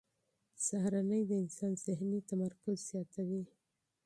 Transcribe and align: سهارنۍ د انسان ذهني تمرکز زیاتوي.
سهارنۍ 0.65 1.21
د 1.27 1.31
انسان 1.43 1.71
ذهني 1.85 2.19
تمرکز 2.29 2.77
زیاتوي. 2.89 3.43